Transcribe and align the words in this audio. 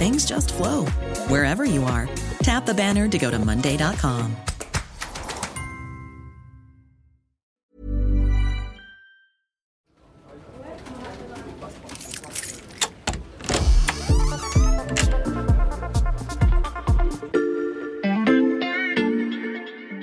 things 0.00 0.24
just 0.24 0.54
flow 0.54 0.86
wherever 1.28 1.66
you 1.66 1.84
are. 1.84 2.08
Tap 2.42 2.64
the 2.64 2.72
banner 2.72 3.06
to 3.06 3.18
go 3.18 3.30
to 3.30 3.38
Monday.com. 3.38 4.34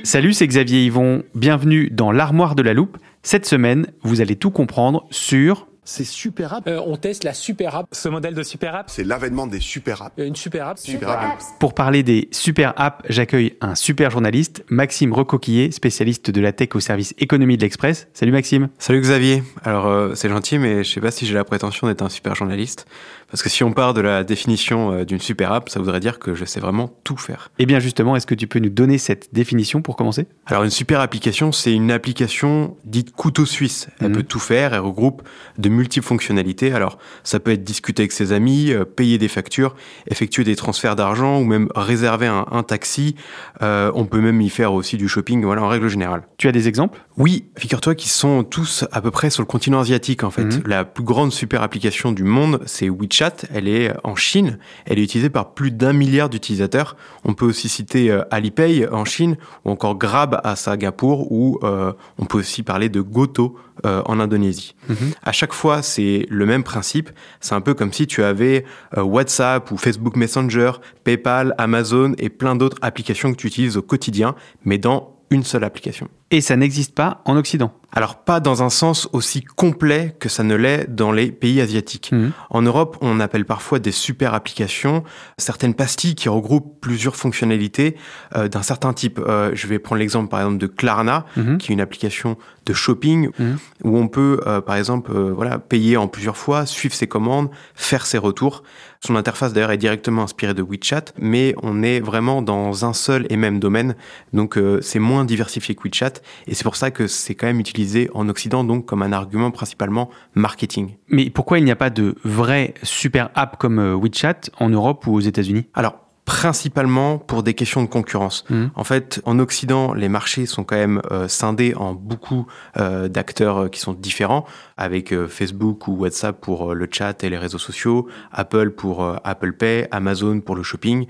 Salut, 0.03 0.31
c'est 0.31 0.47
Xavier 0.47 0.85
Yvon. 0.85 1.23
Bienvenue 1.35 1.89
dans 1.89 2.13
l'armoire 2.13 2.55
de 2.55 2.61
la 2.61 2.73
loupe. 2.73 2.97
Cette 3.23 3.45
semaine, 3.45 3.87
vous 4.03 4.21
allez 4.21 4.37
tout 4.37 4.51
comprendre 4.51 5.05
sur 5.11 5.67
C'est 5.89 6.03
super 6.03 6.53
app. 6.53 6.67
Euh, 6.67 6.81
on 6.85 6.97
teste 6.97 7.23
la 7.23 7.33
super 7.33 7.73
app. 7.73 7.87
Ce 7.93 8.09
modèle 8.09 8.33
de 8.35 8.43
super 8.43 8.75
app, 8.75 8.89
C'est 8.89 9.05
l'avènement 9.05 9.47
des 9.47 9.61
super 9.61 10.01
apps. 10.01 10.13
une 10.17 10.35
super 10.35 10.67
app. 10.67 10.77
Super 10.77 11.09
app. 11.11 11.39
Pour 11.61 11.73
parler 11.73 12.03
des 12.03 12.27
super 12.33 12.73
apps, 12.75 13.05
j'accueille 13.07 13.55
un 13.61 13.73
super 13.73 14.11
journaliste, 14.11 14.65
Maxime 14.67 15.13
Recoquillé, 15.13 15.71
spécialiste 15.71 16.29
de 16.29 16.41
la 16.41 16.51
tech 16.51 16.69
au 16.75 16.81
service 16.81 17.13
économie 17.19 17.55
de 17.55 17.61
l'Express. 17.61 18.09
Salut 18.13 18.33
Maxime. 18.33 18.67
Salut 18.79 18.99
Xavier. 18.99 19.43
Alors 19.63 19.87
euh, 19.87 20.13
c'est 20.13 20.27
gentil, 20.27 20.59
mais 20.59 20.83
je 20.83 20.91
sais 20.91 20.99
pas 20.99 21.09
si 21.11 21.25
j'ai 21.25 21.35
la 21.35 21.45
prétention 21.45 21.87
d'être 21.87 22.01
un 22.01 22.09
super 22.09 22.35
journaliste, 22.35 22.85
parce 23.31 23.41
que 23.41 23.47
si 23.47 23.63
on 23.63 23.71
part 23.71 23.93
de 23.93 24.01
la 24.01 24.25
définition 24.25 24.91
euh, 24.91 25.05
d'une 25.05 25.21
super 25.21 25.53
app, 25.53 25.69
ça 25.69 25.79
voudrait 25.79 26.01
dire 26.01 26.19
que 26.19 26.35
je 26.35 26.43
sais 26.43 26.59
vraiment 26.59 26.91
tout 27.05 27.15
faire. 27.15 27.49
Eh 27.59 27.65
bien 27.65 27.79
justement, 27.79 28.17
est-ce 28.17 28.27
que 28.27 28.35
tu 28.35 28.47
peux 28.47 28.59
nous 28.59 28.69
donner 28.69 28.97
cette 28.97 29.33
définition 29.33 29.81
pour 29.81 29.95
commencer? 29.95 30.27
Alors 30.47 30.65
une 30.65 30.69
super 30.69 30.99
application, 30.99 31.53
c'est 31.53 31.71
une 31.71 31.91
application 31.91 32.75
dite 32.83 33.13
couteau 33.13 33.45
suisse. 33.45 33.87
Elle 34.01 34.07
Mhm. 34.09 34.15
peut 34.15 34.23
tout 34.23 34.39
faire, 34.39 34.73
elle 34.73 34.81
regroupe 34.81 35.21
de 35.57 35.69
multiples 35.77 36.05
fonctionnalités. 36.05 36.73
Alors 36.73 36.97
ça 37.23 37.39
peut 37.39 37.51
être 37.51 37.63
discuter 37.63 38.03
avec 38.03 38.11
ses 38.11 38.31
amis, 38.33 38.71
euh, 38.71 38.83
payer 38.83 39.17
des 39.17 39.27
factures, 39.27 39.75
effectuer 40.09 40.43
des 40.43 40.55
transferts 40.55 40.95
d'argent 40.95 41.39
ou 41.39 41.45
même 41.45 41.69
réserver 41.75 42.27
un, 42.27 42.45
un 42.51 42.63
taxi. 42.63 43.15
Euh, 43.61 43.91
on 43.95 44.05
peut 44.05 44.21
même 44.21 44.41
y 44.41 44.49
faire 44.49 44.73
aussi 44.73 44.97
du 44.97 45.07
shopping, 45.07 45.43
voilà 45.43 45.63
en 45.63 45.67
règle 45.67 45.87
générale. 45.87 46.23
Tu 46.37 46.47
as 46.47 46.51
des 46.51 46.67
exemples? 46.67 46.99
Oui, 47.17 47.45
figure-toi 47.57 47.95
qu'ils 47.95 48.11
sont 48.11 48.43
tous 48.43 48.85
à 48.91 49.01
peu 49.01 49.11
près 49.11 49.29
sur 49.29 49.41
le 49.41 49.47
continent 49.47 49.79
asiatique 49.79 50.23
en 50.23 50.31
fait. 50.31 50.43
Mhm. 50.43 50.63
La 50.65 50.85
plus 50.85 51.03
grande 51.03 51.31
super 51.31 51.61
application 51.61 52.11
du 52.11 52.23
monde, 52.23 52.59
c'est 52.65 52.89
WeChat. 52.89 53.45
Elle 53.53 53.67
est 53.67 53.93
en 54.03 54.15
Chine. 54.15 54.59
Elle 54.85 54.99
est 54.99 55.03
utilisée 55.03 55.29
par 55.29 55.53
plus 55.53 55.71
d'un 55.71 55.93
milliard 55.93 56.29
d'utilisateurs. 56.29 56.95
On 57.23 57.33
peut 57.33 57.45
aussi 57.45 57.69
citer 57.69 58.11
euh, 58.11 58.23
Alipay 58.31 58.87
en 58.91 59.05
Chine 59.05 59.37
ou 59.65 59.71
encore 59.71 59.95
Grab 59.95 60.39
à 60.43 60.55
Singapour 60.55 61.31
ou 61.31 61.59
euh, 61.63 61.93
on 62.17 62.25
peut 62.25 62.39
aussi 62.39 62.63
parler 62.63 62.89
de 62.89 63.01
Goto 63.01 63.57
euh, 63.85 64.01
en 64.05 64.19
Indonésie. 64.19 64.75
À 65.23 65.31
chaque 65.31 65.53
fois, 65.53 65.81
c'est 65.81 66.25
le 66.29 66.45
même 66.45 66.63
principe. 66.63 67.09
C'est 67.39 67.55
un 67.55 67.61
peu 67.61 67.73
comme 67.73 67.93
si 67.93 68.07
tu 68.07 68.23
avais 68.23 68.65
euh, 68.97 69.03
WhatsApp 69.03 69.71
ou 69.71 69.77
Facebook 69.77 70.15
Messenger, 70.15 70.71
PayPal, 71.03 71.53
Amazon 71.57 72.13
et 72.17 72.29
plein 72.29 72.55
d'autres 72.55 72.77
applications 72.81 73.31
que 73.31 73.37
tu 73.37 73.47
utilises 73.47 73.77
au 73.77 73.81
quotidien, 73.81 74.35
mais 74.63 74.77
dans 74.77 75.17
une 75.29 75.43
seule 75.43 75.63
application. 75.63 76.07
Et 76.29 76.41
ça 76.41 76.55
n'existe 76.57 76.93
pas 76.93 77.21
en 77.25 77.37
Occident. 77.37 77.71
Alors 77.93 78.17
pas 78.17 78.41
dans 78.41 78.61
un 78.63 78.69
sens 78.69 79.07
aussi 79.13 79.41
complet 79.41 80.13
que 80.19 80.27
ça 80.27 80.43
ne 80.43 80.55
l'est 80.55 80.93
dans 80.93 81.13
les 81.13 81.31
pays 81.31 81.61
asiatiques. 81.61 82.11
Mhm. 82.11 82.31
En 82.49 82.61
Europe, 82.61 82.97
on 82.99 83.21
appelle 83.21 83.45
parfois 83.45 83.79
des 83.79 83.93
super 83.93 84.33
applications 84.33 85.03
certaines 85.37 85.73
pastilles 85.73 86.13
qui 86.13 86.27
regroupent 86.27 86.81
plusieurs 86.81 87.15
fonctionnalités 87.15 87.95
euh, 88.35 88.49
d'un 88.49 88.61
certain 88.61 88.91
type. 88.91 89.19
Euh, 89.25 89.51
je 89.53 89.67
vais 89.67 89.79
prendre 89.79 89.99
l'exemple 89.99 90.29
par 90.29 90.41
exemple 90.41 90.57
de 90.57 90.67
Klarna, 90.67 91.25
Mhm. 91.37 91.57
qui 91.59 91.71
est 91.71 91.73
une 91.73 91.81
application 91.81 92.37
de 92.65 92.73
shopping 92.73 93.29
Mhm. 93.39 93.57
où 93.85 93.97
on 93.97 94.09
peut 94.09 94.41
euh, 94.45 94.59
par 94.59 94.75
exemple 94.75 95.13
voilà 95.17 95.57
payer 95.57 95.95
en 95.95 96.09
plusieurs 96.09 96.37
fois, 96.37 96.65
suivre 96.65 96.93
ses 96.93 97.07
commandes, 97.07 97.49
faire 97.73 98.05
ses 98.05 98.17
retours. 98.17 98.63
Son 98.99 99.15
interface 99.15 99.53
d'ailleurs 99.53 99.71
est 99.71 99.77
directement 99.77 100.23
inspirée 100.23 100.53
de 100.55 100.61
WeChat, 100.63 101.13
mais 101.19 101.55
on 101.63 101.81
est 101.83 102.01
vraiment 102.01 102.41
dans 102.41 102.83
un 102.83 102.93
seul 102.93 103.25
et 103.29 103.37
même 103.37 103.59
domaine, 103.59 103.95
donc 104.33 104.59
c'est 104.81 104.97
moins 104.99 105.23
diversifié 105.23 105.75
que 105.75 105.83
WeChat 105.87 106.13
et 106.47 106.53
c'est 106.53 106.63
pour 106.63 106.75
ça 106.75 106.91
que 106.91 107.07
c'est 107.07 107.35
quand 107.35 107.47
même 107.47 107.59
utilisé 107.59 108.09
en 108.13 108.29
Occident 108.29 108.63
donc 108.63 108.85
comme 108.85 109.01
un 109.01 109.11
argument 109.11 109.51
principalement 109.51 110.09
marketing. 110.35 110.95
Mais 111.09 111.29
pourquoi 111.29 111.59
il 111.59 111.65
n'y 111.65 111.71
a 111.71 111.75
pas 111.75 111.89
de 111.89 112.15
vraie 112.23 112.73
super 112.83 113.29
app 113.35 113.57
comme 113.57 113.79
euh, 113.79 113.95
WeChat 113.95 114.49
en 114.59 114.69
Europe 114.69 115.05
ou 115.07 115.13
aux 115.13 115.21
États-Unis? 115.21 115.65
Alors 115.73 116.07
principalement 116.27 117.19
pour 117.19 117.41
des 117.41 117.53
questions 117.53 117.81
de 117.81 117.87
concurrence. 117.87 118.43
Mhm. 118.49 118.71
En 118.75 118.83
fait, 118.83 119.21
en 119.23 119.39
Occident, 119.39 119.93
les 119.93 120.09
marchés 120.09 120.45
sont 120.45 120.65
quand 120.65 120.75
même 120.75 121.01
euh, 121.09 121.29
scindés 121.29 121.73
en 121.73 121.93
beaucoup 121.93 122.45
euh, 122.77 123.07
d'acteurs 123.07 123.57
euh, 123.57 123.67
qui 123.69 123.79
sont 123.79 123.93
différents, 123.93 124.45
avec 124.75 125.15
Facebook 125.27 125.87
ou 125.87 125.93
WhatsApp 125.93 126.39
pour 126.39 126.75
le 126.75 126.87
chat 126.91 127.23
et 127.23 127.29
les 127.29 127.37
réseaux 127.37 127.57
sociaux, 127.57 128.07
Apple 128.31 128.71
pour 128.71 129.03
Apple 129.23 129.53
Pay, 129.53 129.87
Amazon 129.89 130.41
pour 130.41 130.55
le 130.55 130.61
shopping. 130.61 131.07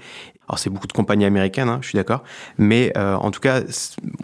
Alors 0.48 0.60
c'est 0.60 0.70
beaucoup 0.70 0.88
de 0.88 0.94
compagnies 0.94 1.26
américaines, 1.26 1.68
hein, 1.68 1.80
je 1.82 1.90
suis 1.90 1.98
d'accord, 1.98 2.24
mais 2.58 2.94
euh, 2.96 3.16
en 3.16 3.32
tout 3.32 3.42
cas, 3.42 3.62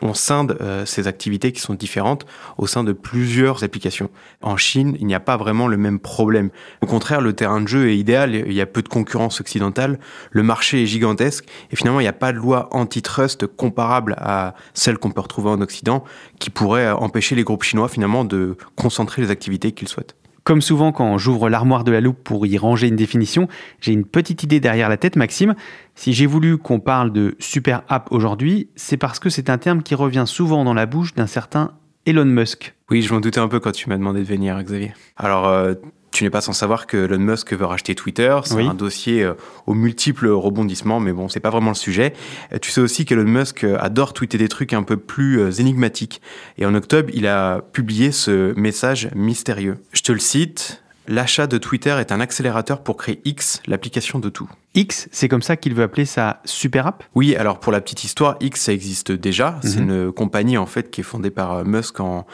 on 0.02 0.14
scinde 0.14 0.58
euh, 0.62 0.86
ces 0.86 1.08
activités 1.08 1.52
qui 1.52 1.60
sont 1.60 1.74
différentes 1.74 2.26
au 2.58 2.66
sein 2.66 2.86
de 2.86 2.94
plusieurs 2.94 3.66
applications. 3.66 4.10
En 4.42 4.56
Chine, 4.56 4.96
il 5.02 5.08
n'y 5.08 5.16
a 5.16 5.20
pas 5.20 5.36
vraiment 5.36 5.68
le 5.68 5.76
même 5.76 6.00
problème. 6.00 6.50
Au 6.82 6.86
contraire, 6.86 7.20
le 7.20 7.34
terrain 7.34 7.60
de 7.60 7.68
jeu 7.68 7.90
est 7.90 7.98
idéal, 7.98 8.34
il 8.34 8.54
y 8.54 8.62
a 8.62 8.66
peu 8.66 8.82
de 8.82 8.88
concurrence 8.88 9.42
occidentale, 9.42 10.00
le 10.32 10.44
marché 10.44 10.84
est 10.84 10.86
gigantesque, 10.86 11.46
et 11.72 11.76
finalement, 11.76 12.00
il 12.00 12.04
n'y 12.04 12.10
a 12.10 12.14
pas 12.14 12.32
de 12.32 12.38
loi 12.38 12.70
antitrust 12.72 13.46
comparable 13.46 14.16
à 14.18 14.56
celle 14.74 14.98
qu'on 14.98 15.12
peut 15.12 15.22
retrouver 15.22 15.50
en 15.50 15.60
Occident, 15.60 16.06
qui 16.40 16.50
pourrait 16.50 16.90
empêcher 16.90 17.36
les 17.36 17.44
groupes 17.44 17.64
chinois 17.64 17.90
finalement 17.90 18.24
de 18.24 18.56
concentrer 18.78 19.22
les 19.22 19.30
activités 19.30 19.74
qu'ils 19.74 19.90
souhaitent. 19.90 20.16
Comme 20.44 20.62
souvent 20.62 20.92
quand 20.92 21.18
j'ouvre 21.18 21.50
l'armoire 21.50 21.86
de 21.86 21.92
la 21.92 22.02
loupe 22.02 22.22
pour 22.22 22.46
y 22.46 22.58
ranger 22.58 22.88
une 22.88 22.98
définition, 22.98 23.48
j'ai 23.80 23.94
une 23.94 24.04
petite 24.04 24.44
idée 24.44 24.60
derrière 24.60 24.90
la 24.90 24.98
tête, 24.98 25.16
Maxime. 25.16 25.56
Si 25.96 26.12
j'ai 26.12 26.26
voulu 26.26 26.58
qu'on 26.58 26.82
parle 26.82 27.14
de 27.14 27.36
super 27.40 27.84
app 27.88 28.12
aujourd'hui, 28.12 28.70
c'est 28.76 28.98
parce 28.98 29.20
que 29.20 29.30
c'est 29.30 29.50
un 29.50 29.58
terme 29.58 29.84
qui 29.84 29.96
revient 29.96 30.26
souvent 30.28 30.66
dans 30.66 30.74
la 30.74 30.86
bouche 30.86 31.16
d'un 31.16 31.28
certain 31.28 31.72
Elon 32.06 32.26
Musk. 32.26 32.76
Oui, 32.90 33.02
je 33.02 33.14
m'en 33.14 33.22
doutais 33.22 33.40
un 33.40 33.48
peu 33.48 33.62
quand 33.62 33.72
tu 33.72 33.88
m'as 33.88 33.98
demandé 33.98 34.20
de 34.20 34.26
venir, 34.26 34.62
Xavier. 34.62 34.94
Alors, 35.16 35.48
euh, 35.48 35.76
tu 36.14 36.24
n'es 36.24 36.30
pas 36.30 36.42
sans 36.42 36.54
savoir 36.54 36.88
que 36.88 36.96
Elon 37.06 37.20
Musk 37.20 37.54
veut 37.54 37.66
racheter 37.66 37.96
Twitter. 37.96 38.38
C'est 38.46 38.54
Oui. 38.56 38.68
un 38.68 38.74
dossier 38.74 39.24
euh, 39.24 39.34
aux 39.66 39.74
multiples 39.74 40.28
rebondissements, 40.28 41.00
mais 41.00 41.12
bon, 41.12 41.28
c'est 41.28 41.40
pas 41.40 41.50
vraiment 41.50 41.72
le 41.72 41.76
sujet. 41.76 42.14
Euh, 42.54 42.60
tu 42.62 42.72
sais 42.72 42.82
aussi 42.82 43.06
qu'Elon 43.06 43.24
Musk 43.24 43.64
euh, 43.64 43.78
adore 43.80 44.14
tweeter 44.14 44.38
des 44.38 44.48
trucs 44.48 44.74
un 44.74 44.84
peu 44.84 44.98
plus 44.98 45.60
énigmatiques. 45.60 46.22
Et 46.58 46.66
en 46.66 46.76
octobre, 46.76 47.10
il 47.14 47.26
a 47.28 47.62
publié 47.74 48.12
ce 48.12 48.54
message 48.58 49.10
mystérieux. 49.16 49.78
Je 49.92 50.02
te 50.04 50.12
le 50.12 50.20
cite. 50.20 50.83
L'achat 51.08 51.48
de 51.48 51.58
Twitter 51.58 51.96
est 52.00 52.12
un 52.12 52.20
accélérateur 52.22 52.82
pour 52.82 52.96
créer 52.98 53.20
X, 53.26 53.62
l'application 53.68 54.20
de 54.20 54.30
tout. 54.30 54.50
X, 54.76 55.08
c'est 55.12 55.28
comme 55.28 55.42
ça 55.44 55.56
qu'il 55.56 55.76
veut 55.76 55.84
appeler 55.84 56.06
sa 56.06 56.42
super 56.46 56.88
app? 56.88 57.04
Oui, 57.14 57.36
alors 57.36 57.60
pour 57.60 57.72
la 57.72 57.80
petite 57.82 58.04
histoire, 58.06 58.38
X, 58.40 58.62
ça 58.62 58.74
existe 58.74 59.12
déjà. 59.12 59.60
C'est 59.62 59.80
Mhm. 59.82 59.90
une 60.06 60.12
compagnie 60.12 60.58
en 60.58 60.66
fait 60.66 60.90
qui 60.90 61.02
est 61.02 61.04
fondée 61.04 61.30
par 61.30 61.52
euh, 61.58 61.64
Musk 61.64 62.00
en, 62.00 62.26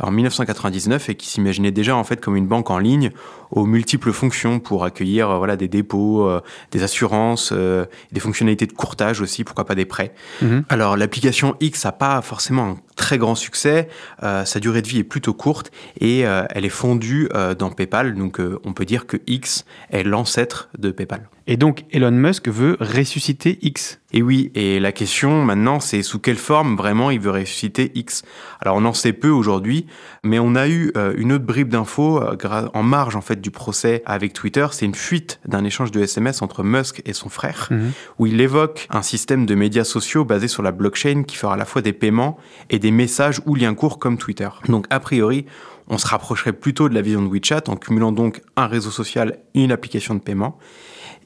en 0.00 0.10
1999 0.10 1.10
et 1.10 1.14
qui 1.16 1.28
s'imaginait 1.28 1.70
déjà 1.72 1.94
en 1.96 2.04
fait 2.04 2.20
comme 2.20 2.36
une 2.36 2.46
banque 2.46 2.70
en 2.70 2.78
ligne 2.78 3.10
aux 3.50 3.66
multiples 3.66 4.12
fonctions 4.12 4.58
pour 4.60 4.84
accueillir 4.84 5.28
euh, 5.28 5.36
voilà 5.38 5.56
des 5.56 5.68
dépôts, 5.68 6.26
euh, 6.26 6.40
des 6.70 6.82
assurances, 6.82 7.50
euh, 7.52 7.84
des 8.12 8.20
fonctionnalités 8.20 8.66
de 8.66 8.72
courtage 8.72 9.20
aussi, 9.20 9.44
pourquoi 9.44 9.66
pas 9.66 9.74
des 9.74 9.84
prêts. 9.84 10.14
Mhm. 10.40 10.64
Alors 10.70 10.96
l'application 10.96 11.56
X 11.60 11.84
n'a 11.84 11.92
pas 11.92 12.22
forcément 12.22 12.64
un 12.70 12.76
très 13.02 13.18
grand 13.18 13.34
succès, 13.34 13.88
euh, 14.22 14.44
sa 14.44 14.60
durée 14.60 14.80
de 14.80 14.86
vie 14.86 15.00
est 15.00 15.04
plutôt 15.04 15.34
courte 15.34 15.72
et 15.98 16.24
euh, 16.24 16.44
elle 16.50 16.64
est 16.64 16.68
fondue 16.68 17.28
euh, 17.34 17.52
dans 17.52 17.68
PayPal, 17.68 18.14
donc 18.14 18.40
on 18.64 18.72
peut 18.72 18.84
dire 18.84 19.06
que 19.06 19.16
X 19.26 19.64
est 19.90 20.04
l'ancêtre 20.04 20.70
de 20.78 20.92
PayPal. 20.92 21.28
Et 21.46 21.56
donc 21.56 21.84
Elon 21.90 22.12
Musk 22.12 22.48
veut 22.48 22.76
ressusciter 22.78 23.58
X. 23.62 23.98
Et 24.12 24.22
oui, 24.22 24.52
et 24.54 24.78
la 24.78 24.92
question 24.92 25.44
maintenant, 25.44 25.80
c'est 25.80 26.02
sous 26.02 26.18
quelle 26.20 26.36
forme 26.36 26.76
vraiment 26.76 27.10
il 27.10 27.18
veut 27.18 27.30
ressusciter 27.32 27.90
X? 27.94 28.22
Alors 28.60 28.76
on 28.76 28.84
en 28.84 28.92
sait 28.92 29.12
peu 29.12 29.28
aujourd'hui, 29.30 29.86
mais 30.22 30.38
on 30.38 30.54
a 30.54 30.68
eu 30.68 30.92
euh, 30.96 31.14
une 31.16 31.32
autre 31.32 31.44
bribe 31.44 31.68
d'infos 31.68 32.22
euh, 32.22 32.68
en 32.74 32.82
marge 32.82 33.16
en 33.16 33.22
fait 33.22 33.40
du 33.40 33.50
procès 33.50 34.02
avec 34.06 34.34
Twitter. 34.34 34.66
C'est 34.70 34.84
une 34.86 34.94
fuite 34.94 35.40
d'un 35.46 35.64
échange 35.64 35.90
de 35.90 36.00
SMS 36.00 36.42
entre 36.42 36.62
Musk 36.62 37.02
et 37.06 37.12
son 37.12 37.28
frère, 37.28 37.68
Mhm. 37.70 37.92
où 38.18 38.26
il 38.26 38.40
évoque 38.40 38.86
un 38.90 39.02
système 39.02 39.44
de 39.46 39.54
médias 39.54 39.84
sociaux 39.84 40.24
basé 40.24 40.46
sur 40.46 40.62
la 40.62 40.70
blockchain 40.72 41.24
qui 41.24 41.36
fera 41.36 41.54
à 41.54 41.56
la 41.56 41.64
fois 41.64 41.82
des 41.82 41.92
paiements 41.92 42.38
et 42.70 42.78
des 42.78 42.90
messages 42.92 43.40
ou 43.46 43.54
liens 43.56 43.74
courts 43.74 43.98
comme 43.98 44.16
Twitter. 44.18 44.48
Donc 44.68 44.86
a 44.90 45.00
priori, 45.00 45.46
on 45.88 45.98
se 45.98 46.06
rapprocherait 46.06 46.52
plutôt 46.52 46.88
de 46.88 46.94
la 46.94 47.02
vision 47.02 47.22
de 47.22 47.28
WeChat 47.28 47.62
en 47.68 47.76
cumulant 47.76 48.12
donc 48.12 48.42
un 48.56 48.66
réseau 48.68 48.90
social 48.90 49.38
et 49.54 49.64
une 49.64 49.72
application 49.72 50.14
de 50.14 50.20
paiement. 50.20 50.58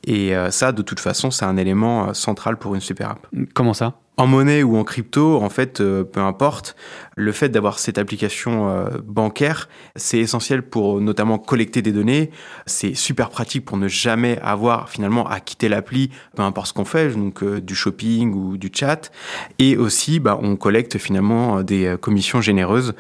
Et 0.04 0.36
euh, 0.36 0.50
ça, 0.50 0.72
de 0.72 0.82
toute 0.82 1.00
façon, 1.00 1.30
c'est 1.30 1.44
un 1.44 1.56
élément 1.56 2.08
euh, 2.08 2.12
central 2.14 2.56
pour 2.56 2.74
une 2.74 2.80
super 2.80 3.10
app. 3.10 3.26
Comment 3.54 3.74
ça? 3.74 3.94
En 4.16 4.26
monnaie 4.26 4.62
ou 4.62 4.76
en 4.76 4.84
crypto, 4.84 5.42
en 5.42 5.50
fait, 5.50 5.80
euh, 5.80 6.02
peu 6.04 6.20
importe, 6.20 6.74
le 7.18 7.32
fait 7.32 7.48
d'avoir 7.48 7.78
cette 7.78 7.96
application 7.96 8.68
euh, 8.68 8.98
bancaire, 9.02 9.70
c'est 9.96 10.18
essentiel 10.18 10.62
pour 10.62 11.00
notamment 11.00 11.38
collecter 11.38 11.80
des 11.80 11.90
données. 11.90 12.30
C'est 12.66 12.94
super 12.94 13.30
pratique 13.30 13.64
pour 13.64 13.78
ne 13.78 13.88
jamais 13.88 14.38
avoir 14.42 14.90
finalement 14.90 15.26
à 15.26 15.40
quitter 15.40 15.70
l'appli, 15.70 16.10
peu 16.36 16.42
importe 16.42 16.68
ce 16.68 16.72
qu'on 16.74 16.84
fait, 16.84 17.08
donc 17.16 17.42
euh, 17.42 17.62
du 17.62 17.74
shopping 17.74 18.34
ou 18.34 18.58
du 18.58 18.70
chat. 18.72 19.10
Et 19.58 19.78
aussi, 19.78 20.20
bah, 20.20 20.38
on 20.42 20.56
collecte 20.56 20.98
finalement 20.98 21.62
des 21.62 21.86
euh, 21.86 21.96
commissions 21.96 22.42
généreuses, 22.42 22.92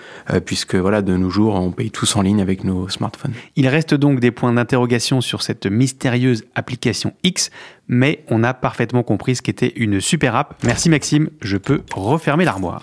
puisque 0.46 0.76
voilà, 0.76 1.02
de 1.02 1.14
nos 1.14 1.28
jours, 1.28 1.54
on 1.54 1.70
paye 1.70 1.90
tous 1.90 2.16
en 2.16 2.22
ligne 2.22 2.40
avec 2.40 2.64
nos 2.64 2.88
smartphones. 2.88 3.34
Il 3.54 3.68
reste 3.68 3.94
donc 3.94 4.20
des 4.20 4.30
points 4.30 4.52
d'interrogation 4.52 5.20
sur 5.20 5.42
cette 5.42 5.66
mystérieuse 5.66 6.44
application 6.54 7.12
X, 7.22 7.50
mais 7.86 8.24
on 8.28 8.42
a 8.42 8.54
parfaitement 8.54 9.02
compris 9.02 9.36
ce 9.36 9.42
qu'était 9.42 9.74
une 9.76 10.00
super 10.00 10.34
app. 10.34 10.54
Merci 10.64 10.88
Maxime, 10.88 11.28
je 11.42 11.58
peux 11.58 11.82
refermer 11.94 12.46
l'armoire. 12.46 12.82